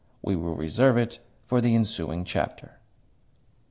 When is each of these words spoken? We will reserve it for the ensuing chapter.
We 0.23 0.35
will 0.35 0.55
reserve 0.55 0.97
it 0.97 1.19
for 1.45 1.61
the 1.61 1.75
ensuing 1.75 2.25
chapter. 2.25 2.79